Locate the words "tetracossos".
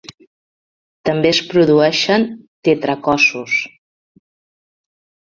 2.69-3.57